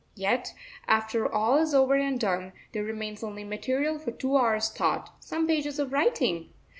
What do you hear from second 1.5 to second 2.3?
is over and